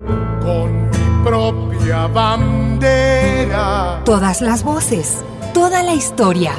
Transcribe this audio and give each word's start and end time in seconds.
Con 0.00 0.90
mi 0.90 1.24
propia 1.24 2.06
bandera. 2.06 4.02
Todas 4.04 4.40
las 4.40 4.64
voces, 4.64 5.22
toda 5.52 5.82
la 5.82 5.94
historia. 5.94 6.52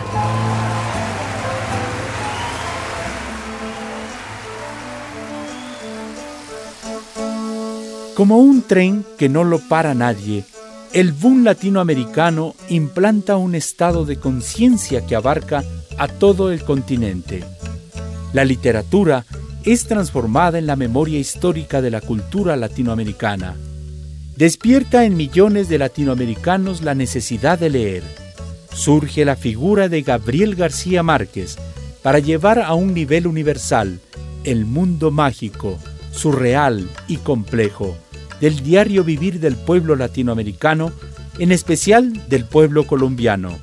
Como 8.15 8.37
un 8.37 8.61
tren 8.61 9.03
que 9.17 9.29
no 9.29 9.43
lo 9.43 9.57
para 9.59 9.95
nadie, 9.95 10.43
el 10.93 11.11
boom 11.11 11.43
latinoamericano 11.43 12.53
implanta 12.69 13.37
un 13.37 13.55
estado 13.55 14.05
de 14.05 14.19
conciencia 14.19 15.05
que 15.07 15.15
abarca 15.15 15.63
a 15.97 16.07
todo 16.07 16.51
el 16.51 16.63
continente. 16.63 17.43
La 18.33 18.45
literatura 18.45 19.25
es 19.63 19.85
transformada 19.85 20.57
en 20.57 20.65
la 20.65 20.75
memoria 20.75 21.19
histórica 21.19 21.81
de 21.81 21.91
la 21.91 22.01
cultura 22.01 22.55
latinoamericana. 22.55 23.55
Despierta 24.35 25.05
en 25.05 25.15
millones 25.15 25.69
de 25.69 25.77
latinoamericanos 25.77 26.81
la 26.81 26.95
necesidad 26.95 27.59
de 27.59 27.69
leer. 27.69 28.03
Surge 28.73 29.23
la 29.25 29.35
figura 29.35 29.89
de 29.89 30.01
Gabriel 30.01 30.55
García 30.55 31.03
Márquez 31.03 31.57
para 32.01 32.19
llevar 32.19 32.59
a 32.59 32.73
un 32.73 32.93
nivel 32.93 33.27
universal 33.27 33.99
el 34.43 34.65
mundo 34.65 35.11
mágico, 35.11 35.77
surreal 36.11 36.89
y 37.07 37.17
complejo 37.17 37.95
del 38.39 38.63
diario 38.63 39.03
vivir 39.03 39.39
del 39.39 39.55
pueblo 39.55 39.95
latinoamericano, 39.95 40.91
en 41.37 41.51
especial 41.51 42.27
del 42.27 42.45
pueblo 42.45 42.87
colombiano. 42.87 43.59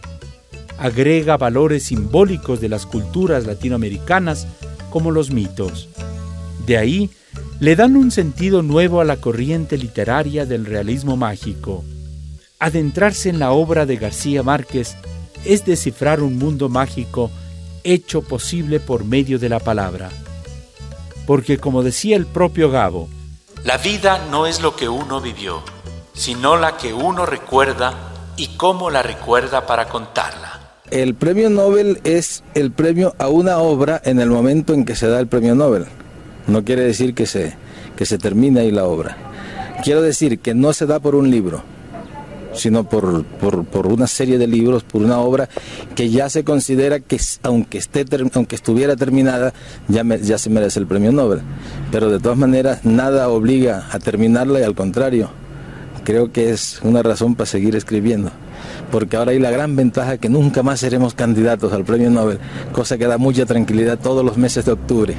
Agrega 0.78 1.36
valores 1.36 1.82
simbólicos 1.82 2.60
de 2.60 2.68
las 2.68 2.86
culturas 2.86 3.44
latinoamericanas 3.44 4.46
como 4.90 5.10
los 5.10 5.30
mitos. 5.30 5.88
De 6.66 6.76
ahí, 6.76 7.10
le 7.60 7.76
dan 7.76 7.96
un 7.96 8.10
sentido 8.10 8.62
nuevo 8.62 9.00
a 9.00 9.04
la 9.04 9.16
corriente 9.16 9.78
literaria 9.78 10.46
del 10.46 10.64
realismo 10.64 11.16
mágico. 11.16 11.84
Adentrarse 12.58 13.28
en 13.28 13.38
la 13.38 13.52
obra 13.52 13.86
de 13.86 13.96
García 13.96 14.42
Márquez 14.42 14.96
es 15.44 15.64
descifrar 15.64 16.22
un 16.22 16.38
mundo 16.38 16.68
mágico 16.68 17.30
hecho 17.84 18.22
posible 18.22 18.80
por 18.80 19.04
medio 19.04 19.38
de 19.38 19.48
la 19.48 19.60
palabra. 19.60 20.10
Porque 21.26 21.58
como 21.58 21.82
decía 21.82 22.16
el 22.16 22.26
propio 22.26 22.70
Gabo, 22.70 23.08
la 23.64 23.76
vida 23.76 24.26
no 24.30 24.46
es 24.46 24.60
lo 24.60 24.76
que 24.76 24.88
uno 24.88 25.20
vivió, 25.20 25.62
sino 26.14 26.56
la 26.56 26.76
que 26.76 26.94
uno 26.94 27.26
recuerda 27.26 28.12
y 28.36 28.48
cómo 28.56 28.88
la 28.88 29.02
recuerda 29.02 29.66
para 29.66 29.88
contarla. 29.88 30.57
El 30.90 31.14
premio 31.14 31.50
Nobel 31.50 32.00
es 32.04 32.42
el 32.54 32.70
premio 32.70 33.14
a 33.18 33.28
una 33.28 33.58
obra 33.58 34.00
en 34.04 34.20
el 34.20 34.30
momento 34.30 34.72
en 34.72 34.86
que 34.86 34.96
se 34.96 35.06
da 35.06 35.20
el 35.20 35.26
premio 35.26 35.54
Nobel. 35.54 35.84
No 36.46 36.64
quiere 36.64 36.82
decir 36.82 37.14
que 37.14 37.26
se, 37.26 37.54
que 37.94 38.06
se 38.06 38.16
termine 38.16 38.60
ahí 38.60 38.70
la 38.70 38.84
obra. 38.84 39.16
Quiero 39.84 40.00
decir 40.00 40.38
que 40.38 40.54
no 40.54 40.72
se 40.72 40.86
da 40.86 40.98
por 40.98 41.14
un 41.14 41.30
libro, 41.30 41.62
sino 42.54 42.88
por, 42.88 43.24
por, 43.24 43.86
una 43.86 44.06
serie 44.06 44.38
de 44.38 44.46
libros, 44.46 44.82
por 44.82 45.02
una 45.02 45.18
obra 45.18 45.50
que 45.94 46.08
ya 46.08 46.30
se 46.30 46.42
considera 46.42 47.00
que 47.00 47.20
aunque, 47.42 47.76
esté, 47.76 48.06
aunque 48.32 48.56
estuviera 48.56 48.96
terminada, 48.96 49.52
ya, 49.88 50.02
ya 50.16 50.38
se 50.38 50.48
merece 50.48 50.80
el 50.80 50.86
premio 50.86 51.12
Nobel. 51.12 51.40
Pero 51.92 52.10
de 52.10 52.18
todas 52.18 52.38
maneras, 52.38 52.84
nada 52.84 53.28
obliga 53.28 53.88
a 53.92 53.98
terminarla 53.98 54.60
y 54.60 54.62
al 54.62 54.74
contrario, 54.74 55.30
creo 56.08 56.32
que 56.32 56.48
es 56.48 56.80
una 56.82 57.02
razón 57.02 57.34
para 57.34 57.44
seguir 57.44 57.76
escribiendo. 57.76 58.30
Porque 58.90 59.18
ahora 59.18 59.32
hay 59.32 59.38
la 59.38 59.50
gran 59.50 59.76
ventaja 59.76 60.16
que 60.16 60.30
nunca 60.30 60.62
más 60.62 60.80
seremos 60.80 61.12
candidatos 61.12 61.70
al 61.74 61.84
premio 61.84 62.08
Nobel, 62.08 62.38
cosa 62.72 62.96
que 62.96 63.06
da 63.06 63.18
mucha 63.18 63.44
tranquilidad 63.44 63.98
todos 63.98 64.24
los 64.24 64.38
meses 64.38 64.64
de 64.64 64.72
octubre 64.72 65.14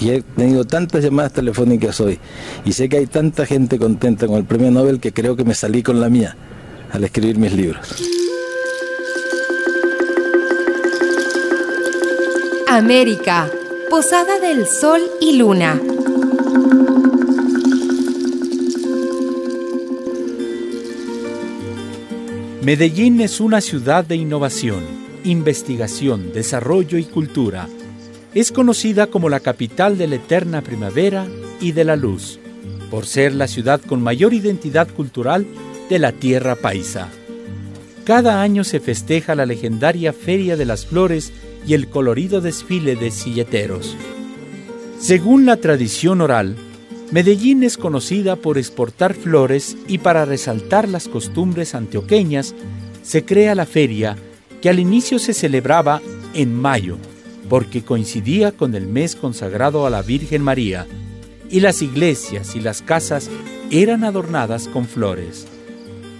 y 0.00 0.10
he 0.10 0.22
tenido 0.22 0.64
tantas 0.64 1.04
llamadas 1.04 1.34
telefónicas 1.34 2.00
hoy 2.00 2.18
y 2.64 2.72
sé 2.72 2.88
que 2.88 2.96
hay 2.96 3.06
tanta 3.06 3.46
gente 3.46 3.78
contenta 3.78 4.26
con 4.26 4.38
el 4.38 4.44
premio 4.44 4.72
Nobel 4.72 4.98
que 4.98 5.12
creo 5.12 5.36
que 5.36 5.44
me 5.44 5.54
salí 5.54 5.84
con 5.84 6.00
la 6.00 6.08
mía 6.08 6.34
al 6.90 7.04
escribir 7.04 7.38
mis 7.38 7.52
libros. 7.52 7.94
América, 12.68 13.48
Posada 13.88 14.40
del 14.40 14.66
Sol 14.66 15.02
y 15.20 15.36
Luna. 15.36 15.80
Medellín 22.62 23.20
es 23.20 23.40
una 23.40 23.60
ciudad 23.60 24.04
de 24.04 24.16
innovación, 24.16 24.84
investigación, 25.24 26.32
desarrollo 26.32 26.96
y 26.96 27.04
cultura 27.04 27.68
es 28.34 28.50
conocida 28.50 29.08
como 29.08 29.28
la 29.28 29.40
capital 29.40 29.98
de 29.98 30.08
la 30.08 30.16
eterna 30.16 30.62
primavera 30.62 31.26
y 31.60 31.72
de 31.72 31.84
la 31.84 31.96
luz, 31.96 32.38
por 32.90 33.06
ser 33.06 33.34
la 33.34 33.46
ciudad 33.46 33.80
con 33.80 34.02
mayor 34.02 34.32
identidad 34.32 34.88
cultural 34.88 35.46
de 35.90 35.98
la 35.98 36.12
tierra 36.12 36.56
paisa. 36.56 37.08
Cada 38.04 38.40
año 38.40 38.64
se 38.64 38.80
festeja 38.80 39.34
la 39.34 39.44
legendaria 39.46 40.12
Feria 40.12 40.56
de 40.56 40.64
las 40.64 40.86
Flores 40.86 41.32
y 41.66 41.74
el 41.74 41.88
colorido 41.88 42.40
desfile 42.40 42.96
de 42.96 43.10
silleteros. 43.10 43.96
Según 44.98 45.46
la 45.46 45.58
tradición 45.58 46.20
oral, 46.20 46.56
Medellín 47.12 47.62
es 47.62 47.76
conocida 47.76 48.36
por 48.36 48.58
exportar 48.58 49.14
flores 49.14 49.76
y 49.86 49.98
para 49.98 50.24
resaltar 50.24 50.88
las 50.88 51.08
costumbres 51.08 51.74
antioqueñas 51.74 52.54
se 53.02 53.24
crea 53.24 53.54
la 53.54 53.66
feria 53.66 54.16
que 54.60 54.70
al 54.70 54.80
inicio 54.80 55.18
se 55.18 55.34
celebraba 55.34 56.00
en 56.34 56.54
mayo 56.54 56.96
porque 57.52 57.82
coincidía 57.82 58.52
con 58.52 58.74
el 58.74 58.86
mes 58.86 59.14
consagrado 59.14 59.86
a 59.86 59.90
la 59.90 60.00
Virgen 60.00 60.40
María, 60.40 60.86
y 61.50 61.60
las 61.60 61.82
iglesias 61.82 62.56
y 62.56 62.60
las 62.60 62.80
casas 62.80 63.28
eran 63.70 64.04
adornadas 64.04 64.68
con 64.68 64.86
flores. 64.86 65.46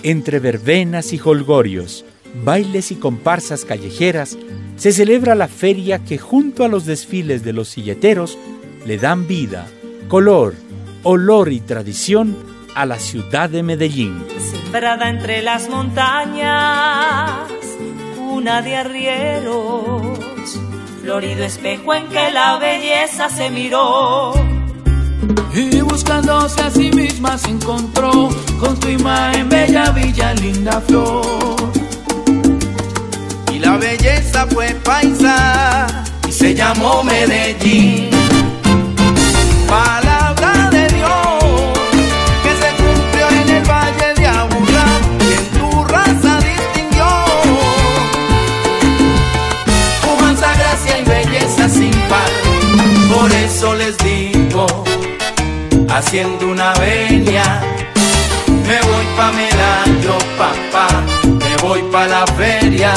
Entre 0.03 0.41
verbenas 0.41 1.15
y 1.15 1.21
holgorios, 1.25 2.05
bailes 2.45 2.93
y 2.93 2.97
comparsas 2.97 3.65
callejeras, 3.65 4.37
se 4.77 4.93
celebra 4.93 5.35
la 5.35 5.49
feria 5.49 6.05
que 6.05 6.19
junto 6.19 6.65
a 6.65 6.69
los 6.69 6.85
desfiles 6.85 7.43
de 7.45 7.55
los 7.55 7.69
silleteros 7.71 8.37
le 8.85 8.99
dan 8.99 9.27
vida, 9.27 9.67
color, 10.09 10.55
olor 11.03 11.53
y 11.53 11.61
tradición 11.61 12.37
a 12.75 12.87
la 12.87 12.99
ciudad 12.99 13.51
de 13.51 13.63
Medellín. 13.63 14.25
Sembrada 14.39 15.09
entre 15.09 15.43
las 15.43 15.69
montañas, 15.69 17.51
una 18.19 18.63
de 18.63 18.77
arrieros 18.77 20.19
florido 21.03 21.45
espejo 21.45 21.95
en 21.95 22.07
que 22.09 22.31
la 22.31 22.59
belleza 22.59 23.29
se 23.29 23.51
miró. 23.51 24.33
Y 25.55 25.81
buscándose 25.81 26.63
a 26.63 26.71
sí 26.71 26.91
misma 26.93 27.37
se 27.37 27.51
encontró 27.51 28.31
con 28.59 28.79
tu 28.79 28.89
imagen 28.89 29.49
bella, 29.49 29.91
villa, 29.91 30.33
linda 30.35 30.81
flor. 30.81 31.23
Y 33.53 33.59
la 33.59 33.77
belleza 33.77 34.47
fue 34.47 34.75
paisa 34.85 36.05
y 36.29 36.33
se 36.33 36.55
llamó 36.55 37.03
Medellín. 37.03 38.11
les 40.01 40.02
haciendo 56.03 56.49
una 56.49 56.73
venia, 56.75 57.61
me 58.47 58.81
voy 58.81 59.07
pa' 59.17 59.33
Medallo, 59.33 60.19
papá, 60.37 60.89
me 61.25 61.57
voy 61.63 61.83
pa' 61.91 62.07
la 62.07 62.27
feria. 62.27 62.93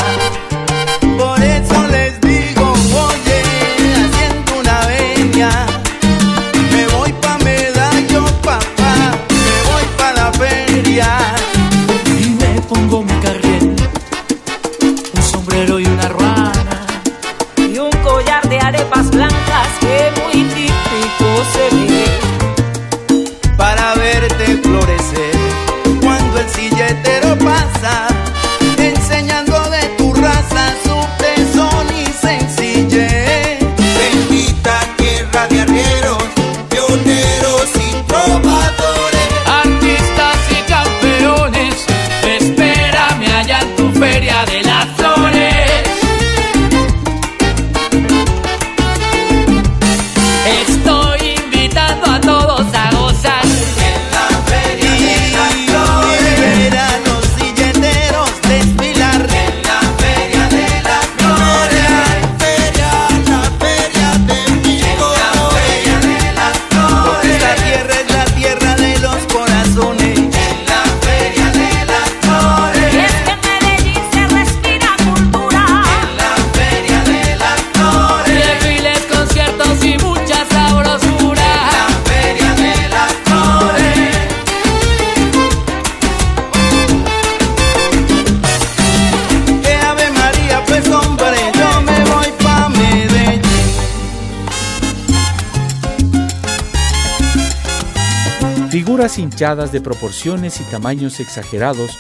Hinchadas 99.18 99.72
de 99.72 99.82
proporciones 99.82 100.60
y 100.62 100.64
tamaños 100.64 101.20
exagerados 101.20 101.92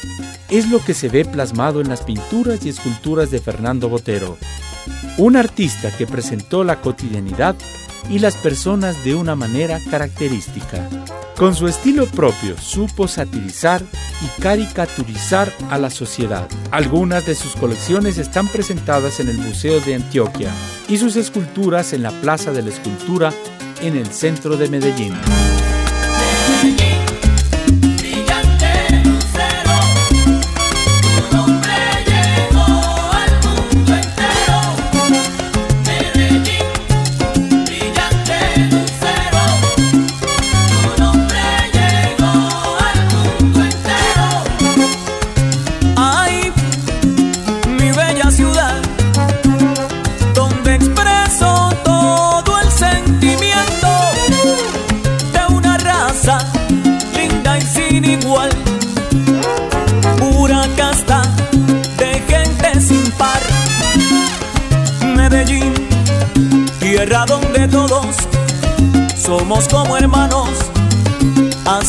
es 0.49 0.69
lo 0.69 0.79
que 0.83 0.93
se 0.93 1.09
ve 1.09 1.25
plasmado 1.25 1.81
en 1.81 1.89
las 1.89 2.01
pinturas 2.01 2.65
y 2.65 2.69
esculturas 2.69 3.31
de 3.31 3.39
Fernando 3.39 3.89
Botero, 3.89 4.37
un 5.17 5.35
artista 5.35 5.95
que 5.95 6.07
presentó 6.07 6.63
la 6.63 6.81
cotidianidad 6.81 7.55
y 8.09 8.19
las 8.19 8.35
personas 8.35 9.03
de 9.03 9.15
una 9.15 9.35
manera 9.35 9.79
característica. 9.89 10.87
Con 11.37 11.53
su 11.53 11.67
estilo 11.67 12.05
propio 12.05 12.57
supo 12.57 13.07
satirizar 13.07 13.81
y 14.21 14.41
caricaturizar 14.41 15.51
a 15.69 15.77
la 15.77 15.89
sociedad. 15.89 16.47
Algunas 16.71 17.25
de 17.25 17.35
sus 17.35 17.55
colecciones 17.55 18.17
están 18.17 18.47
presentadas 18.47 19.19
en 19.19 19.27
el 19.29 19.37
Museo 19.37 19.81
de 19.81 19.95
Antioquia 19.95 20.51
y 20.87 20.97
sus 20.97 21.17
esculturas 21.17 21.91
en 21.91 22.03
la 22.03 22.11
Plaza 22.21 22.51
de 22.51 22.61
la 22.61 22.69
Escultura 22.69 23.33
en 23.81 23.97
el 23.97 24.07
centro 24.07 24.55
de 24.55 24.69
Medellín. 24.69 25.13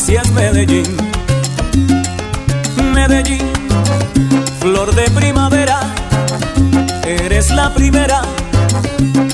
Así 0.07 0.15
es 0.15 0.31
Medellín. 0.31 0.85
Medellín, 2.93 3.41
flor 4.61 4.95
de 4.95 5.03
primavera, 5.11 5.81
eres 7.05 7.51
la 7.51 7.73
primera, 7.73 8.21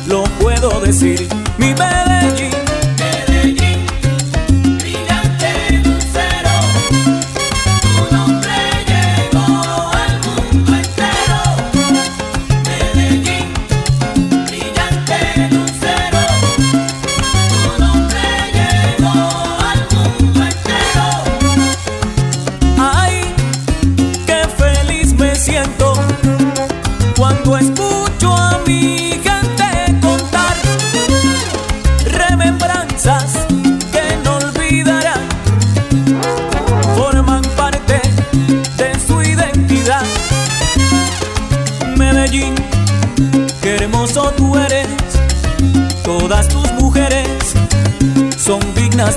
lo 0.08 0.24
puedo 0.40 0.82
decir, 0.82 1.28
mi 1.60 1.76
Medellín. 1.76 2.03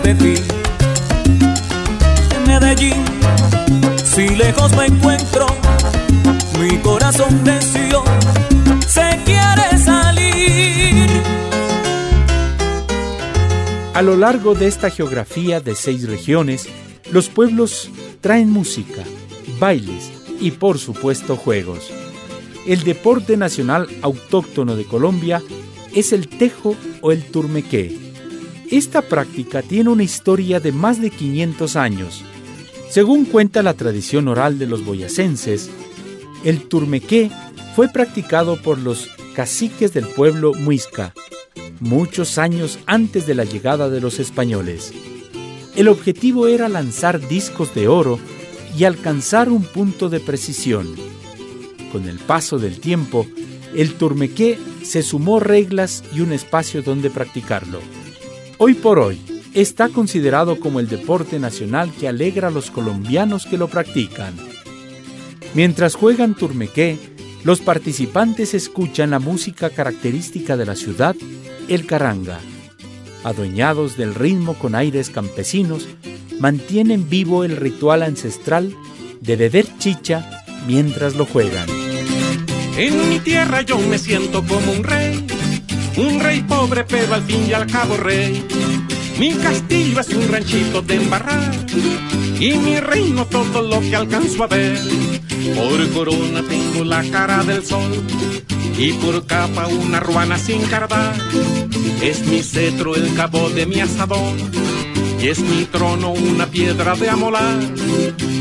De 0.02 0.14
ti. 0.14 0.34
En 2.34 2.46
Medellín, 2.46 3.04
si 4.04 4.28
lejos 4.30 4.74
me 4.74 4.86
encuentro, 4.86 5.46
mi 6.58 6.78
corazón 6.78 7.44
decidió, 7.44 8.02
se 8.86 9.18
quiere 9.24 9.78
salir. 9.84 11.08
A 13.94 14.02
lo 14.02 14.16
largo 14.16 14.54
de 14.54 14.66
esta 14.66 14.90
geografía 14.90 15.60
de 15.60 15.74
seis 15.74 16.08
regiones, 16.08 16.66
los 17.10 17.28
pueblos 17.28 17.90
traen 18.20 18.50
música, 18.50 19.02
bailes 19.58 20.10
y 20.40 20.52
por 20.52 20.78
supuesto 20.78 21.36
juegos. 21.36 21.90
El 22.66 22.82
deporte 22.82 23.36
nacional 23.36 23.88
autóctono 24.02 24.76
de 24.76 24.84
Colombia 24.84 25.42
es 25.94 26.12
el 26.12 26.28
tejo 26.28 26.76
o 27.00 27.12
el 27.12 27.24
turmequé 27.24 28.06
esta 28.70 29.02
práctica 29.02 29.62
tiene 29.62 29.90
una 29.90 30.02
historia 30.02 30.58
de 30.58 30.72
más 30.72 31.00
de 31.00 31.10
500 31.10 31.76
años. 31.76 32.24
Según 32.90 33.24
cuenta 33.24 33.62
la 33.62 33.74
tradición 33.74 34.26
oral 34.26 34.58
de 34.58 34.66
los 34.66 34.84
boyacenses, 34.84 35.70
el 36.42 36.66
turmequé 36.66 37.30
fue 37.76 37.88
practicado 37.88 38.60
por 38.60 38.78
los 38.78 39.08
caciques 39.34 39.92
del 39.92 40.08
pueblo 40.08 40.52
muisca, 40.52 41.14
muchos 41.78 42.38
años 42.38 42.80
antes 42.86 43.26
de 43.26 43.36
la 43.36 43.44
llegada 43.44 43.88
de 43.88 44.00
los 44.00 44.18
españoles. 44.18 44.92
El 45.76 45.86
objetivo 45.86 46.48
era 46.48 46.68
lanzar 46.68 47.28
discos 47.28 47.72
de 47.72 47.86
oro 47.86 48.18
y 48.76 48.82
alcanzar 48.82 49.48
un 49.48 49.62
punto 49.62 50.08
de 50.08 50.18
precisión. 50.18 51.05
Con 51.96 52.10
el 52.10 52.18
paso 52.18 52.58
del 52.58 52.78
tiempo, 52.78 53.26
el 53.74 53.94
turmequé 53.94 54.58
se 54.82 55.02
sumó 55.02 55.40
reglas 55.40 56.04
y 56.14 56.20
un 56.20 56.30
espacio 56.34 56.82
donde 56.82 57.08
practicarlo. 57.08 57.80
Hoy 58.58 58.74
por 58.74 58.98
hoy 58.98 59.18
está 59.54 59.88
considerado 59.88 60.60
como 60.60 60.78
el 60.78 60.88
deporte 60.88 61.38
nacional 61.38 61.90
que 61.98 62.06
alegra 62.06 62.48
a 62.48 62.50
los 62.50 62.70
colombianos 62.70 63.46
que 63.46 63.56
lo 63.56 63.68
practican. 63.68 64.34
Mientras 65.54 65.94
juegan 65.94 66.34
turmequé, 66.34 66.98
los 67.44 67.62
participantes 67.62 68.52
escuchan 68.52 69.08
la 69.08 69.18
música 69.18 69.70
característica 69.70 70.58
de 70.58 70.66
la 70.66 70.76
ciudad, 70.76 71.16
el 71.66 71.86
caranga. 71.86 72.40
Adueñados 73.24 73.96
del 73.96 74.14
ritmo 74.14 74.52
con 74.52 74.74
aires 74.74 75.08
campesinos, 75.08 75.88
mantienen 76.40 77.08
vivo 77.08 77.42
el 77.42 77.56
ritual 77.56 78.02
ancestral 78.02 78.76
de 79.22 79.36
beber 79.36 79.66
chicha 79.78 80.44
mientras 80.66 81.14
lo 81.14 81.24
juegan. 81.24 81.85
En 82.76 83.08
mi 83.08 83.18
tierra 83.20 83.62
yo 83.62 83.78
me 83.78 83.98
siento 83.98 84.44
como 84.44 84.72
un 84.72 84.84
rey 84.84 85.26
un 85.96 86.20
rey 86.20 86.42
pobre 86.42 86.84
pero 86.84 87.14
al 87.14 87.22
fin 87.22 87.46
y 87.48 87.52
al 87.52 87.66
cabo 87.66 87.96
rey. 87.96 88.44
Mi 89.18 89.32
castillo 89.32 90.00
es 90.00 90.08
un 90.10 90.28
ranchito 90.28 90.82
de 90.82 90.96
embarrar 90.96 91.52
y 92.38 92.52
mi 92.58 92.78
reino 92.80 93.24
todo 93.26 93.62
lo 93.62 93.80
que 93.80 93.96
alcanzo 93.96 94.44
a 94.44 94.46
ver. 94.46 94.78
Por 95.54 95.90
corona 95.90 96.42
tengo 96.42 96.84
la 96.84 97.02
cara 97.04 97.42
del 97.44 97.64
sol 97.64 98.04
y 98.78 98.92
por 98.92 99.26
capa 99.26 99.66
una 99.68 100.00
ruana 100.00 100.38
sin 100.38 100.60
cardar. 100.62 101.14
Es 102.02 102.26
mi 102.26 102.42
cetro 102.42 102.94
el 102.94 103.14
cabo 103.14 103.48
de 103.48 103.64
mi 103.64 103.80
asadón 103.80 104.36
y 105.18 105.28
es 105.28 105.38
mi 105.38 105.64
trono 105.64 106.10
una 106.10 106.46
piedra 106.46 106.94
de 106.94 107.08
amolar. 107.08 107.58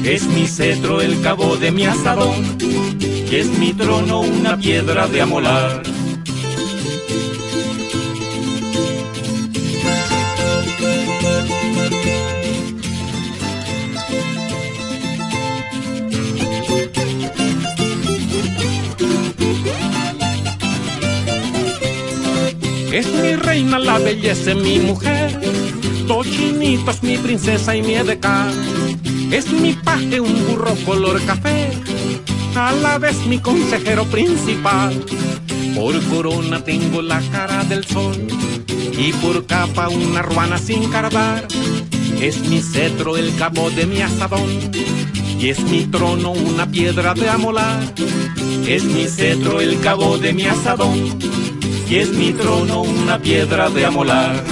Es 0.03 0.23
mi 0.27 0.45
cetro 0.45 0.99
el 1.01 1.21
cabo 1.21 1.55
de 1.55 1.71
mi 1.71 1.85
asadón 1.85 3.14
y 3.29 3.35
es 3.35 3.47
mi 3.57 3.73
trono 3.73 4.21
una 4.21 4.57
piedra 4.57 5.07
de 5.07 5.21
amolar. 5.21 5.83
Es 22.91 23.07
mi 23.07 23.35
reina, 23.35 23.77
la 23.77 23.97
belleza 23.99 24.55
mi 24.55 24.79
mujer. 24.79 25.37
Tochinito 26.07 26.91
es 26.91 27.03
mi 27.03 27.17
princesa 27.17 27.75
y 27.75 27.81
mi 27.81 27.95
edecán. 27.95 28.53
Es 29.31 29.51
mi 29.51 29.73
paje, 29.73 30.21
un 30.21 30.47
burro 30.47 30.73
color 30.85 31.21
café. 31.25 31.84
A 32.55 32.71
la 32.71 32.97
vez 32.97 33.25
mi 33.27 33.39
consejero 33.39 34.05
principal. 34.05 34.93
Por 35.75 36.01
corona 36.05 36.63
tengo 36.63 37.01
la 37.01 37.21
cara 37.31 37.63
del 37.65 37.85
sol. 37.85 38.15
Y 38.97 39.11
por 39.13 39.45
capa 39.45 39.89
una 39.89 40.21
ruana 40.21 40.57
sin 40.57 40.89
cardar. 40.89 41.47
Es 42.21 42.39
mi 42.47 42.61
cetro 42.61 43.17
el 43.17 43.35
cabo 43.35 43.69
de 43.71 43.85
mi 43.85 44.01
asadón. 44.01 44.71
Y 45.39 45.49
es 45.49 45.59
mi 45.61 45.85
trono 45.85 46.31
una 46.31 46.65
piedra 46.65 47.13
de 47.13 47.29
amolar. 47.29 47.93
Es 48.67 48.83
mi 48.83 49.05
cetro 49.07 49.61
el 49.61 49.79
cabo 49.81 50.17
de 50.17 50.33
mi 50.33 50.45
asadón 50.45 51.19
y 51.89 51.97
es 51.97 52.09
mi 52.13 52.33
trono 52.33 52.81
una 52.81 53.19
piedra 53.19 53.69
de 53.69 53.85
amolar. 53.85 54.43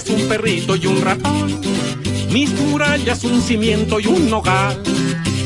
Guardias, 0.00 0.08
un 0.08 0.28
perrito 0.28 0.76
y 0.76 0.86
un 0.86 1.00
ratón. 1.00 1.60
Mis 2.30 2.50
murallas, 2.52 3.24
un 3.24 3.40
cimiento 3.40 4.00
y 4.00 4.06
un 4.06 4.30
nogal. 4.30 4.80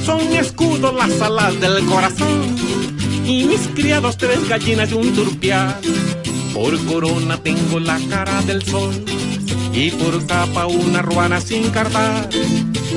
Son 0.05 0.29
mi 0.29 0.37
escudo 0.37 0.93
las 0.93 1.21
alas 1.21 1.59
del 1.61 1.85
corazón. 1.87 2.57
Y 3.25 3.45
mis 3.45 3.69
criados, 3.75 4.17
tres 4.17 4.47
gallinas 4.49 4.91
y 4.91 4.95
un 4.95 5.15
turpial. 5.15 5.81
Por 6.53 6.85
corona 6.85 7.39
tengo 7.39 7.81
la 7.81 7.99
cara 8.11 8.43
del 8.43 8.63
sol. 8.63 9.05
Y 9.73 9.91
por 9.91 10.25
capa 10.27 10.67
una 10.67 11.03
ruana 11.03 11.41
sin 11.41 11.71
cardar. 11.71 12.29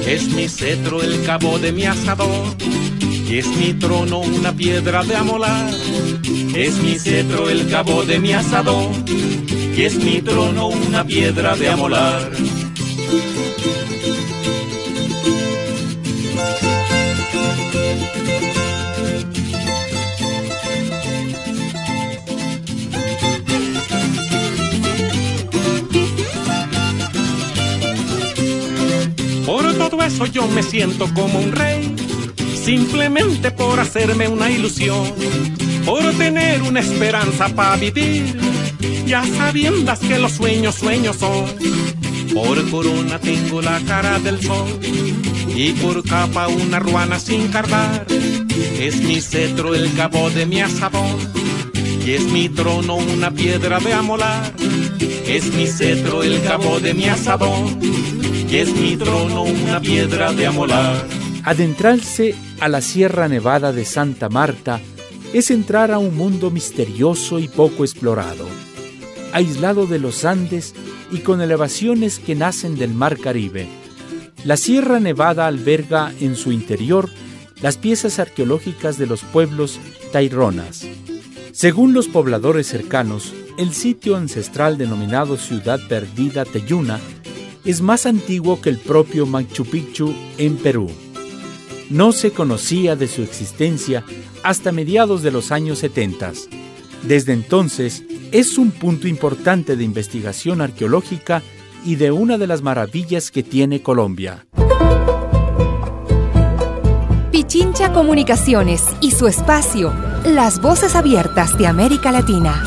Es 0.05 0.29
mi 0.29 0.47
cetro 0.47 1.01
el 1.01 1.23
cabo 1.23 1.59
de 1.59 1.71
mi 1.71 1.85
asador. 1.85 2.55
Y 3.01 3.37
es 3.37 3.47
mi 3.47 3.73
trono 3.73 4.19
una 4.19 4.53
piedra 4.53 5.03
de 5.03 5.15
amolar. 5.15 5.73
Es 6.55 6.77
mi 6.77 6.99
cetro 6.99 7.49
el 7.49 7.69
cabo 7.69 8.03
de 8.03 8.19
mi 8.19 8.33
asador 8.33 8.91
y 9.77 9.83
es 9.83 9.95
mi 10.03 10.23
trono 10.23 10.69
una 10.69 11.03
piedra 11.05 11.55
de 11.55 11.69
amolar. 11.69 12.31
Por 29.45 29.73
todo 29.75 30.01
eso 30.01 30.25
yo 30.25 30.47
me 30.47 30.63
siento 30.63 31.07
como 31.13 31.37
un 31.37 31.51
rey, 31.51 31.95
simplemente 32.63 33.51
por 33.51 33.79
hacerme 33.79 34.27
una 34.27 34.49
ilusión, 34.49 35.13
por 35.85 36.03
tener 36.13 36.63
una 36.63 36.79
esperanza 36.79 37.49
para 37.49 37.75
vivir 37.75 38.56
ya 39.05 39.23
sabiendas 39.25 39.99
que 39.99 40.17
los 40.19 40.33
sueños 40.33 40.75
sueños 40.75 41.17
son. 41.17 41.45
Por 42.33 42.69
corona 42.69 43.19
tengo 43.19 43.61
la 43.61 43.79
cara 43.81 44.19
del 44.19 44.41
sol 44.41 44.79
y 45.55 45.71
por 45.71 46.03
capa 46.03 46.47
una 46.47 46.79
ruana 46.79 47.19
sin 47.19 47.47
cardar. 47.47 48.05
Es 48.79 49.01
mi 49.01 49.21
cetro 49.21 49.73
el 49.73 49.93
cabo 49.95 50.29
de 50.29 50.45
mi 50.45 50.61
asadón 50.61 51.17
y 52.05 52.11
es 52.11 52.23
mi 52.25 52.49
trono 52.49 52.95
una 52.95 53.31
piedra 53.31 53.79
de 53.79 53.93
amolar. 53.93 54.53
Es 55.25 55.53
mi 55.53 55.67
cetro 55.67 56.21
el 56.23 56.41
cabo 56.43 56.79
de 56.79 56.93
mi 56.93 57.07
asadón 57.07 57.79
y 58.49 58.55
es 58.55 58.73
mi 58.75 58.95
trono 58.97 59.43
una 59.43 59.79
piedra 59.79 60.33
de 60.33 60.47
amolar. 60.47 61.05
Adentrarse 61.43 62.35
a 62.59 62.67
la 62.67 62.81
Sierra 62.81 63.27
Nevada 63.27 63.71
de 63.71 63.85
Santa 63.85 64.29
Marta 64.29 64.81
es 65.33 65.49
entrar 65.49 65.91
a 65.91 65.97
un 65.97 66.15
mundo 66.15 66.51
misterioso 66.51 67.39
y 67.39 67.47
poco 67.47 67.83
explorado 67.83 68.66
aislado 69.33 69.85
de 69.85 69.99
los 69.99 70.25
Andes 70.25 70.73
y 71.11 71.19
con 71.19 71.41
elevaciones 71.41 72.19
que 72.19 72.35
nacen 72.35 72.75
del 72.75 72.93
Mar 72.93 73.17
Caribe. 73.17 73.67
La 74.43 74.57
Sierra 74.57 74.99
Nevada 74.99 75.47
alberga 75.47 76.13
en 76.19 76.35
su 76.35 76.51
interior 76.51 77.09
las 77.61 77.77
piezas 77.77 78.19
arqueológicas 78.19 78.97
de 78.97 79.07
los 79.07 79.21
pueblos 79.21 79.79
taironas. 80.11 80.85
Según 81.51 81.93
los 81.93 82.07
pobladores 82.07 82.67
cercanos, 82.67 83.33
el 83.57 83.73
sitio 83.73 84.15
ancestral 84.15 84.77
denominado 84.77 85.37
Ciudad 85.37 85.79
Perdida 85.89 86.45
Teyuna 86.45 86.99
es 87.65 87.81
más 87.81 88.05
antiguo 88.05 88.61
que 88.61 88.69
el 88.69 88.77
propio 88.77 89.25
Machu 89.25 89.65
Picchu 89.65 90.13
en 90.37 90.57
Perú. 90.57 90.89
No 91.89 92.11
se 92.11 92.31
conocía 92.31 92.95
de 92.95 93.07
su 93.07 93.23
existencia 93.23 94.03
hasta 94.43 94.71
mediados 94.71 95.23
de 95.23 95.31
los 95.31 95.51
años 95.51 95.79
70. 95.79 96.33
Desde 97.03 97.33
entonces, 97.33 98.03
es 98.31 98.57
un 98.57 98.71
punto 98.71 99.07
importante 99.07 99.75
de 99.75 99.83
investigación 99.83 100.61
arqueológica 100.61 101.41
y 101.85 101.95
de 101.95 102.11
una 102.11 102.37
de 102.37 102.47
las 102.47 102.61
maravillas 102.61 103.31
que 103.31 103.43
tiene 103.43 103.81
Colombia. 103.81 104.45
Pichincha 107.31 107.93
Comunicaciones 107.93 108.83
y 108.99 109.11
su 109.11 109.27
espacio, 109.27 109.93
Las 110.25 110.59
Voces 110.59 110.95
Abiertas 110.95 111.57
de 111.57 111.67
América 111.67 112.11
Latina. 112.11 112.63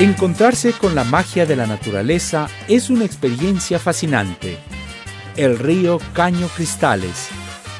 Encontrarse 0.00 0.72
con 0.72 0.94
la 0.94 1.04
magia 1.04 1.44
de 1.44 1.56
la 1.56 1.66
naturaleza 1.66 2.48
es 2.68 2.88
una 2.88 3.04
experiencia 3.04 3.78
fascinante 3.78 4.58
el 5.40 5.58
río 5.58 5.98
Caño 6.12 6.48
Cristales. 6.48 7.28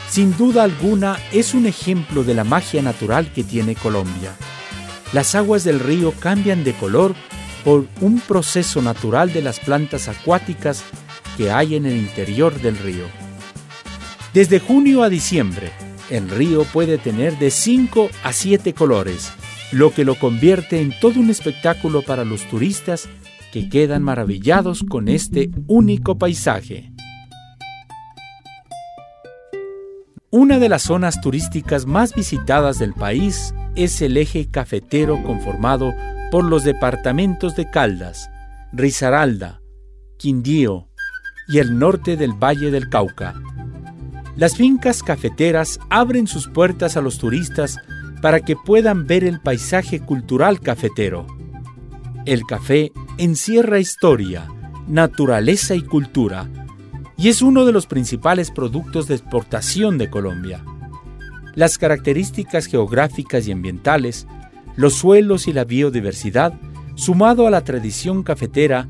Sin 0.08 0.34
duda 0.38 0.62
alguna 0.62 1.18
es 1.30 1.52
un 1.52 1.66
ejemplo 1.66 2.24
de 2.24 2.32
la 2.32 2.42
magia 2.42 2.80
natural 2.80 3.30
que 3.34 3.44
tiene 3.44 3.74
Colombia. 3.74 4.32
Las 5.12 5.34
aguas 5.34 5.62
del 5.62 5.78
río 5.78 6.12
cambian 6.12 6.64
de 6.64 6.72
color 6.72 7.14
por 7.62 7.86
un 8.00 8.20
proceso 8.20 8.80
natural 8.80 9.34
de 9.34 9.42
las 9.42 9.60
plantas 9.60 10.08
acuáticas 10.08 10.82
que 11.36 11.50
hay 11.50 11.74
en 11.74 11.84
el 11.84 11.98
interior 11.98 12.58
del 12.62 12.78
río. 12.78 13.04
Desde 14.32 14.58
junio 14.58 15.02
a 15.02 15.10
diciembre, 15.10 15.70
el 16.08 16.30
río 16.30 16.64
puede 16.64 16.96
tener 16.96 17.38
de 17.38 17.50
5 17.50 18.08
a 18.22 18.32
7 18.32 18.72
colores, 18.72 19.32
lo 19.70 19.92
que 19.92 20.06
lo 20.06 20.14
convierte 20.14 20.80
en 20.80 20.98
todo 20.98 21.20
un 21.20 21.28
espectáculo 21.28 22.00
para 22.00 22.24
los 22.24 22.48
turistas 22.48 23.06
que 23.52 23.68
quedan 23.68 24.02
maravillados 24.02 24.82
con 24.82 25.08
este 25.08 25.50
único 25.66 26.16
paisaje. 26.16 26.90
Una 30.32 30.60
de 30.60 30.68
las 30.68 30.82
zonas 30.82 31.20
turísticas 31.20 31.86
más 31.86 32.14
visitadas 32.14 32.78
del 32.78 32.94
país 32.94 33.52
es 33.74 34.00
el 34.00 34.16
eje 34.16 34.48
cafetero 34.48 35.20
conformado 35.24 35.92
por 36.30 36.44
los 36.44 36.62
departamentos 36.62 37.56
de 37.56 37.68
Caldas, 37.68 38.30
Risaralda, 38.72 39.60
Quindío 40.18 40.86
y 41.48 41.58
el 41.58 41.80
norte 41.80 42.16
del 42.16 42.32
Valle 42.32 42.70
del 42.70 42.88
Cauca. 42.88 43.34
Las 44.36 44.54
fincas 44.54 45.02
cafeteras 45.02 45.80
abren 45.90 46.28
sus 46.28 46.46
puertas 46.46 46.96
a 46.96 47.00
los 47.00 47.18
turistas 47.18 47.78
para 48.22 48.38
que 48.38 48.54
puedan 48.54 49.08
ver 49.08 49.24
el 49.24 49.40
paisaje 49.40 49.98
cultural 49.98 50.60
cafetero. 50.60 51.26
El 52.24 52.44
café 52.44 52.92
encierra 53.18 53.80
historia, 53.80 54.46
naturaleza 54.86 55.74
y 55.74 55.82
cultura, 55.82 56.48
y 57.20 57.28
es 57.28 57.42
uno 57.42 57.66
de 57.66 57.72
los 57.72 57.86
principales 57.86 58.50
productos 58.50 59.06
de 59.06 59.14
exportación 59.14 59.98
de 59.98 60.08
Colombia. 60.08 60.64
Las 61.54 61.76
características 61.76 62.64
geográficas 62.64 63.46
y 63.46 63.52
ambientales, 63.52 64.26
los 64.74 64.94
suelos 64.94 65.46
y 65.46 65.52
la 65.52 65.64
biodiversidad, 65.64 66.54
sumado 66.94 67.46
a 67.46 67.50
la 67.50 67.62
tradición 67.62 68.22
cafetera, 68.22 68.88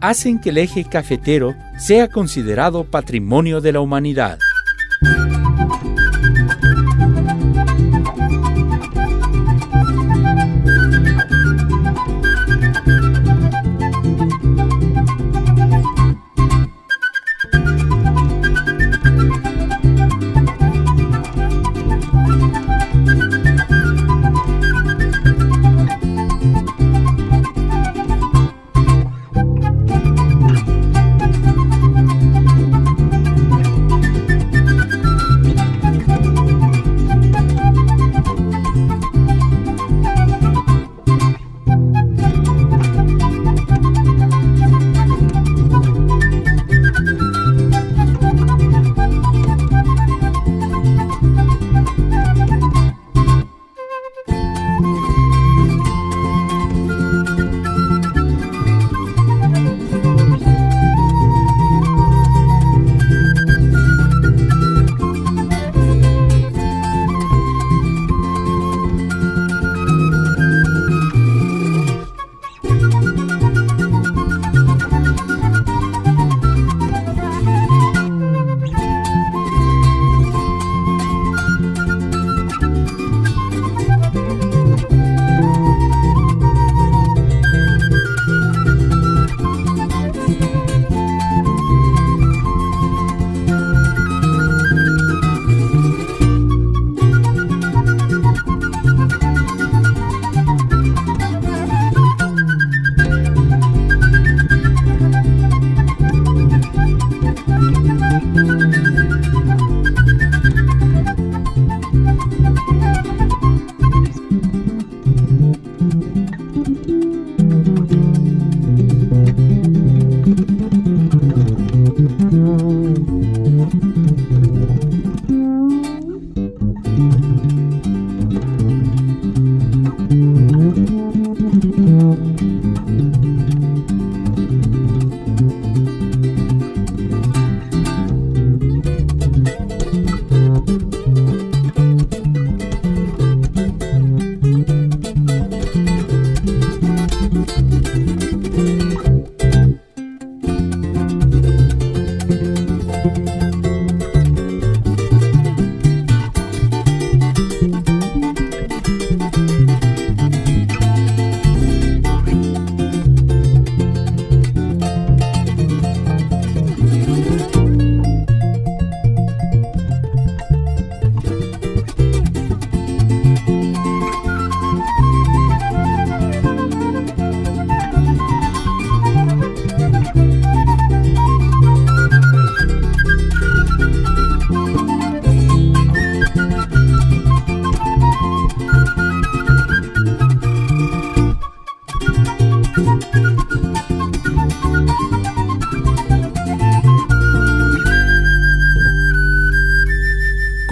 hacen 0.00 0.40
que 0.40 0.50
el 0.50 0.58
eje 0.58 0.84
cafetero 0.84 1.56
sea 1.76 2.08
considerado 2.08 2.84
patrimonio 2.84 3.60
de 3.60 3.72
la 3.72 3.80
humanidad. 3.80 4.38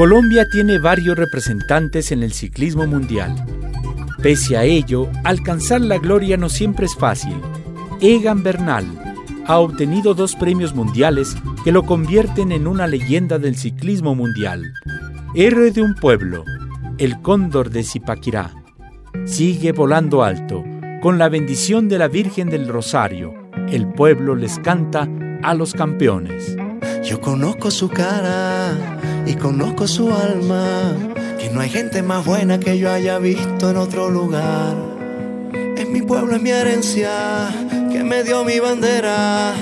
Colombia 0.01 0.49
tiene 0.49 0.79
varios 0.79 1.19
representantes 1.19 2.11
en 2.11 2.23
el 2.23 2.33
ciclismo 2.33 2.87
mundial. 2.87 3.35
Pese 4.23 4.57
a 4.57 4.65
ello, 4.65 5.11
alcanzar 5.25 5.83
la 5.83 5.99
gloria 5.99 6.39
no 6.39 6.49
siempre 6.49 6.87
es 6.87 6.97
fácil. 6.97 7.35
Egan 8.01 8.43
Bernal 8.43 8.87
ha 9.45 9.59
obtenido 9.59 10.15
dos 10.15 10.37
premios 10.37 10.75
mundiales 10.75 11.37
que 11.65 11.71
lo 11.71 11.83
convierten 11.83 12.51
en 12.51 12.67
una 12.67 12.87
leyenda 12.87 13.39
del 13.39 13.57
ciclismo 13.57 14.15
mundial. 14.15 14.73
Héroe 15.35 15.71
de 15.71 15.83
un 15.83 15.95
pueblo, 15.95 16.47
el 16.97 17.21
cóndor 17.21 17.69
de 17.69 17.83
Zipaquirá. 17.83 18.55
Sigue 19.27 19.73
volando 19.73 20.25
alto, 20.25 20.65
con 21.03 21.19
la 21.19 21.29
bendición 21.29 21.91
de 21.91 21.99
la 21.99 22.09
Virgen 22.09 22.49
del 22.49 22.69
Rosario. 22.69 23.35
El 23.69 23.87
pueblo 23.87 24.35
les 24.35 24.59
canta 24.61 25.07
a 25.43 25.53
los 25.53 25.75
campeones. 25.75 26.57
Yo 27.05 27.21
conozco 27.21 27.71
su 27.71 27.91
cara 27.91 29.00
y 29.27 29.35
conozco 29.35 29.87
su 29.87 30.13
alma, 30.13 30.97
que 31.39 31.51
no 31.51 31.61
hay 31.61 31.71
gente 31.71 32.03
más 32.03 32.25
buena 32.25 32.59
que 32.59 32.79
yo 32.79 32.91
haya 32.91 33.19
visto 33.19 33.71
en 33.71 33.77
otro 33.77 34.11
lugar. 34.11 34.75
Es 35.77 35.89
mi 35.89 36.03
pueblo, 36.03 36.37
es 36.37 36.43
mi 36.43 36.51
herencia, 36.51 37.49
que 37.91 38.03
me 38.03 38.23
dio 38.23 38.45
mi 38.45 38.59
bandera, 38.59 39.55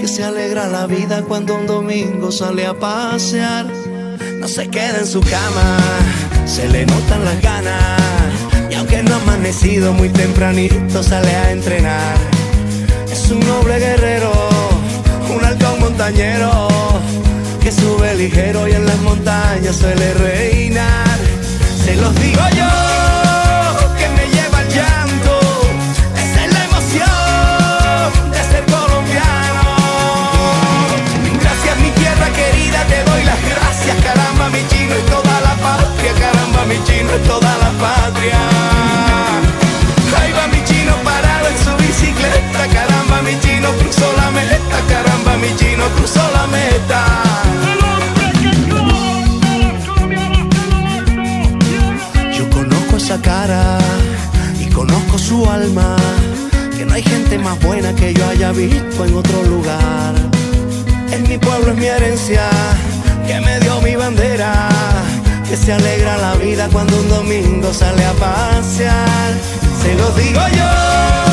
que 0.00 0.08
se 0.08 0.24
alegra 0.24 0.68
la 0.68 0.86
vida 0.86 1.22
cuando 1.22 1.56
un 1.56 1.66
domingo 1.66 2.32
sale 2.32 2.66
a 2.66 2.74
pasear. 2.74 3.66
No 4.38 4.48
se 4.48 4.68
queda 4.68 4.98
en 4.98 5.06
su 5.06 5.20
cama, 5.20 5.78
se 6.46 6.68
le 6.68 6.84
notan 6.86 7.24
las 7.24 7.40
ganas, 7.40 8.00
y 8.70 8.74
aunque 8.74 9.02
no 9.02 9.14
ha 9.14 9.18
amanecido 9.18 9.92
muy 9.92 10.08
tempranito, 10.08 11.02
sale 11.02 11.34
a 11.34 11.52
entrenar. 11.52 12.16
Es 13.10 13.30
un 13.30 13.40
noble 13.40 13.78
guerrero, 13.78 14.32
un 15.34 15.44
halcón 15.44 15.80
montañero 15.80 16.71
sube 17.72 18.14
ligero 18.14 18.68
y 18.68 18.72
en 18.72 18.86
las 18.86 18.98
montañas 18.98 19.76
suele 19.76 20.14
reinar. 20.14 21.18
Se 21.84 21.96
los 21.96 22.14
digo 22.20 22.42
yo, 22.50 23.96
que 23.98 24.08
me 24.16 24.26
lleva 24.34 24.60
el 24.62 24.68
llanto, 24.68 25.40
esa 26.16 26.44
es 26.44 26.52
la 26.52 26.64
emoción 26.64 27.21
cuando 66.70 66.96
un 66.96 67.08
domingo 67.08 67.72
sale 67.72 68.04
a 68.04 68.12
pasear. 68.12 69.32
Se 69.80 69.94
lo 69.94 70.10
digo 70.12 70.40
yo, 70.56 71.31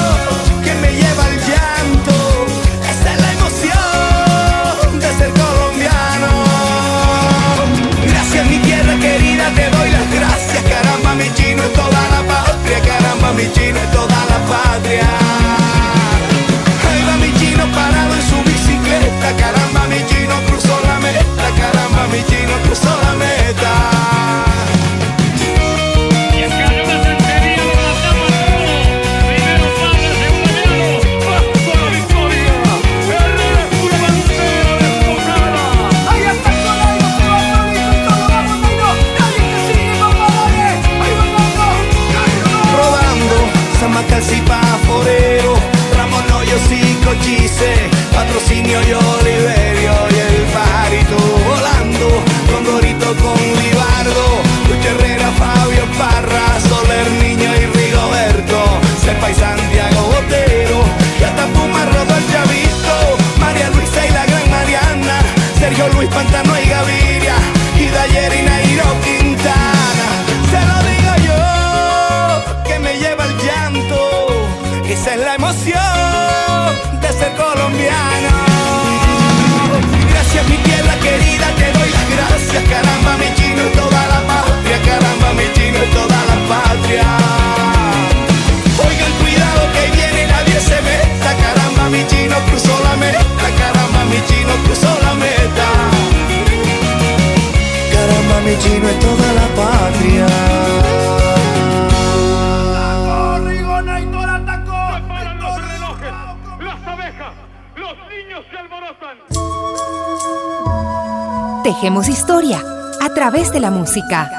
Tejemos 111.80 112.10
historia 112.10 112.62
a 113.00 113.14
través 113.14 113.54
de 113.54 113.62
la 113.62 113.72
música. 113.72 114.30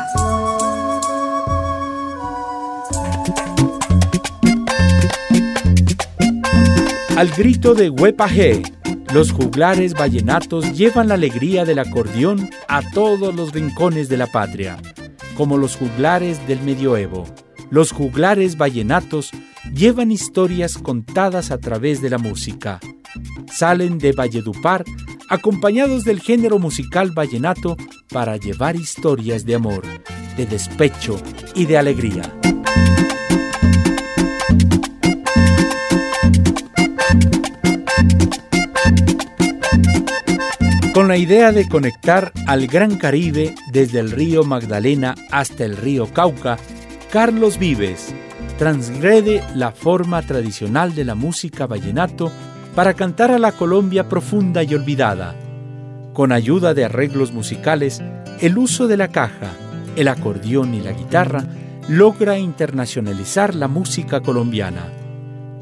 Al 7.16 7.30
grito 7.30 7.72
de 7.72 7.88
Huepaje, 7.88 8.60
los 9.14 9.32
juglares 9.32 9.94
vallenatos 9.94 10.76
llevan 10.76 11.08
la 11.08 11.14
alegría 11.14 11.64
del 11.64 11.78
acordeón 11.78 12.50
a 12.68 12.82
todos 12.90 13.34
los 13.34 13.52
rincones 13.54 14.10
de 14.10 14.18
la 14.18 14.26
patria, 14.26 14.76
como 15.34 15.56
los 15.56 15.76
juglares 15.76 16.46
del 16.46 16.60
medioevo. 16.60 17.24
Los 17.70 17.90
juglares 17.90 18.58
vallenatos 18.58 19.30
llevan 19.72 20.12
historias 20.12 20.76
contadas 20.76 21.50
a 21.50 21.56
través 21.56 22.02
de 22.02 22.10
la 22.10 22.18
música. 22.18 22.80
Salen 23.50 23.96
de 23.96 24.12
Valledupar 24.12 24.84
acompañados 25.30 26.04
del 26.04 26.20
género 26.20 26.58
musical 26.58 27.12
vallenato 27.12 27.76
para 28.12 28.36
llevar 28.36 28.74
historias 28.76 29.46
de 29.46 29.54
amor, 29.54 29.84
de 30.36 30.44
despecho 30.44 31.16
y 31.54 31.66
de 31.66 31.78
alegría. 31.78 32.22
Con 40.92 41.06
la 41.06 41.16
idea 41.16 41.52
de 41.52 41.68
conectar 41.68 42.32
al 42.48 42.66
Gran 42.66 42.98
Caribe 42.98 43.54
desde 43.72 44.00
el 44.00 44.10
río 44.10 44.42
Magdalena 44.42 45.14
hasta 45.30 45.64
el 45.64 45.76
río 45.76 46.12
Cauca, 46.12 46.58
Carlos 47.12 47.58
Vives 47.58 48.12
transgrede 48.58 49.42
la 49.54 49.70
forma 49.70 50.22
tradicional 50.22 50.94
de 50.94 51.04
la 51.04 51.14
música 51.14 51.66
vallenato 51.66 52.32
para 52.74 52.94
cantar 52.94 53.30
a 53.30 53.38
la 53.38 53.52
Colombia 53.52 54.08
profunda 54.08 54.62
y 54.62 54.74
olvidada. 54.74 55.34
Con 56.12 56.32
ayuda 56.32 56.74
de 56.74 56.84
arreglos 56.84 57.32
musicales, 57.32 58.02
el 58.40 58.58
uso 58.58 58.88
de 58.88 58.96
la 58.96 59.08
caja, 59.08 59.52
el 59.96 60.08
acordeón 60.08 60.74
y 60.74 60.80
la 60.80 60.92
guitarra 60.92 61.44
logra 61.88 62.38
internacionalizar 62.38 63.54
la 63.54 63.68
música 63.68 64.20
colombiana. 64.20 64.86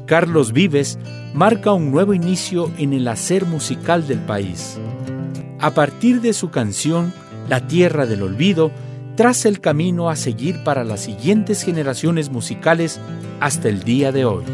Carlos 0.05 0.53
Vives 0.53 0.97
marca 1.33 1.73
un 1.73 1.91
nuevo 1.91 2.13
inicio 2.13 2.71
en 2.77 2.93
el 2.93 3.07
hacer 3.07 3.45
musical 3.45 4.07
del 4.07 4.19
país. 4.19 4.77
A 5.59 5.71
partir 5.71 6.21
de 6.21 6.33
su 6.33 6.49
canción 6.49 7.13
La 7.47 7.67
Tierra 7.67 8.05
del 8.05 8.23
Olvido, 8.23 8.71
traza 9.15 9.49
el 9.49 9.59
camino 9.59 10.09
a 10.09 10.15
seguir 10.15 10.63
para 10.63 10.83
las 10.83 11.01
siguientes 11.01 11.63
generaciones 11.63 12.29
musicales 12.29 12.99
hasta 13.39 13.67
el 13.67 13.83
día 13.83 14.11
de 14.11 14.25
hoy. 14.25 14.45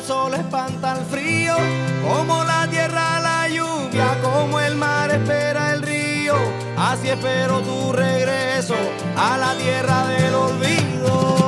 El 0.00 0.06
sol 0.06 0.34
espanta 0.34 0.96
el 0.96 1.04
frío, 1.04 1.54
como 2.02 2.42
la 2.44 2.66
tierra 2.68 3.20
la 3.20 3.48
lluvia, 3.48 4.18
como 4.22 4.58
el 4.58 4.74
mar 4.74 5.10
espera 5.10 5.74
el 5.74 5.82
río, 5.82 6.34
así 6.78 7.08
espero 7.08 7.60
tu 7.60 7.92
regreso 7.92 8.76
a 9.16 9.36
la 9.36 9.54
tierra 9.54 10.06
del 10.06 10.34
olvido. 10.34 11.39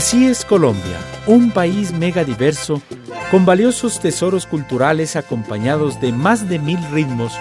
Así 0.00 0.26
es 0.26 0.46
Colombia, 0.46 0.98
un 1.26 1.50
país 1.50 1.92
mega 1.92 2.24
diverso, 2.24 2.80
con 3.30 3.44
valiosos 3.44 4.00
tesoros 4.00 4.46
culturales 4.46 5.14
acompañados 5.14 6.00
de 6.00 6.10
más 6.10 6.48
de 6.48 6.58
mil 6.58 6.78
ritmos 6.90 7.34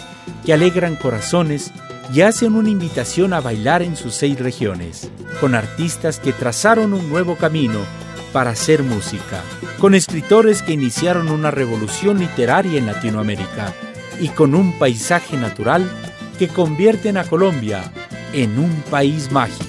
que 0.46 0.52
alegran 0.52 0.98
corazones 0.98 1.72
y 2.14 2.20
hacen 2.20 2.56
una 2.56 2.70
invitación 2.70 3.32
a 3.32 3.40
bailar 3.40 3.82
en 3.82 3.96
sus 3.96 4.14
seis 4.14 4.38
regiones, 4.38 5.10
con 5.40 5.56
artistas 5.56 6.20
que 6.20 6.34
trazaron 6.34 6.94
un 6.94 7.08
nuevo 7.08 7.38
camino 7.38 7.80
para 8.34 8.50
hacer 8.50 8.84
música, 8.84 9.42
con 9.80 9.96
escritores 9.96 10.62
que 10.62 10.74
iniciaron 10.74 11.30
una 11.30 11.52
revolución 11.52 12.20
literaria 12.20 12.78
en 12.78 12.88
Latinoamérica 12.88 13.74
y 14.20 14.28
con 14.28 14.54
un 14.54 14.78
paisaje 14.78 15.38
natural 15.38 15.90
que 16.38 16.50
convierten 16.50 17.16
a 17.16 17.24
Colombia 17.24 17.90
en 18.34 18.60
un 18.60 18.84
país 18.92 19.32
mágico. 19.32 19.69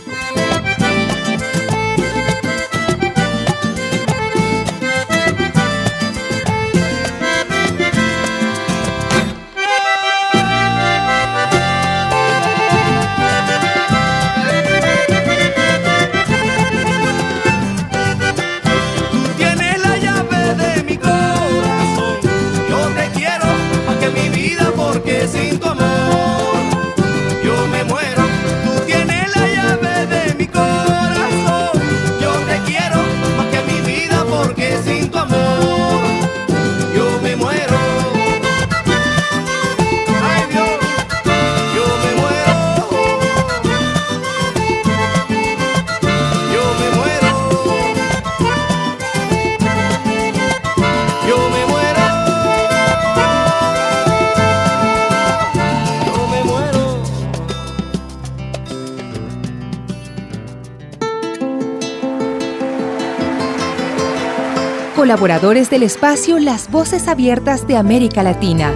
Colaboradores 65.10 65.70
del 65.70 65.82
espacio 65.82 66.38
Las 66.38 66.70
Voces 66.70 67.08
Abiertas 67.08 67.66
de 67.66 67.76
América 67.76 68.22
Latina. 68.22 68.72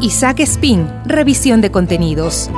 Isaac 0.00 0.40
Spin, 0.40 0.88
revisión 1.04 1.60
de 1.60 1.70
contenidos. 1.70 2.50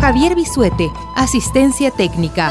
Javier 0.00 0.34
Bisuete, 0.34 0.90
asistencia 1.14 1.90
técnica. 1.90 2.50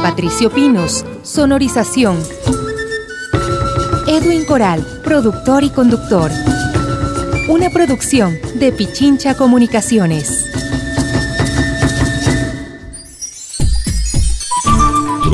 Patricio 0.00 0.50
Pinos, 0.50 1.04
sonorización. 1.24 2.16
Edwin 4.06 4.44
Coral, 4.44 4.86
productor 5.02 5.64
y 5.64 5.70
conductor. 5.70 6.30
Una 7.48 7.70
producción 7.70 8.38
de 8.54 8.70
Pichincha 8.70 9.34
Comunicaciones. 9.34 10.39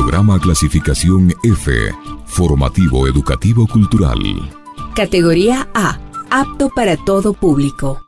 Programa 0.07 0.39
clasificación 0.39 1.35
F, 1.43 1.93
formativo 2.27 3.09
educativo 3.09 3.67
cultural. 3.67 4.21
Categoría 4.95 5.69
A, 5.75 5.99
apto 6.31 6.69
para 6.69 6.97
todo 6.97 7.33
público. 7.33 8.01